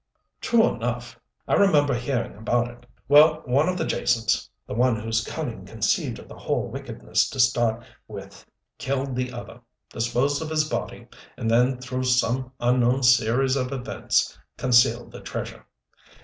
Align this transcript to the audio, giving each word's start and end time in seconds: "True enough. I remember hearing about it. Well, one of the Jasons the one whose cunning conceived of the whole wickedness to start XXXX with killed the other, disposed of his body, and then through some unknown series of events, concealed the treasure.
"True 0.41 0.65
enough. 0.67 1.19
I 1.47 1.53
remember 1.53 1.93
hearing 1.93 2.35
about 2.35 2.67
it. 2.69 2.87
Well, 3.07 3.43
one 3.45 3.69
of 3.69 3.77
the 3.77 3.85
Jasons 3.85 4.49
the 4.65 4.73
one 4.73 4.95
whose 4.95 5.23
cunning 5.23 5.63
conceived 5.63 6.17
of 6.17 6.27
the 6.27 6.39
whole 6.39 6.67
wickedness 6.71 7.29
to 7.29 7.39
start 7.39 7.81
XXXX 7.81 7.85
with 8.07 8.45
killed 8.79 9.15
the 9.15 9.31
other, 9.31 9.61
disposed 9.91 10.41
of 10.41 10.49
his 10.49 10.67
body, 10.67 11.05
and 11.37 11.51
then 11.51 11.77
through 11.79 12.05
some 12.05 12.51
unknown 12.59 13.03
series 13.03 13.55
of 13.55 13.71
events, 13.71 14.35
concealed 14.57 15.11
the 15.11 15.21
treasure. 15.21 15.67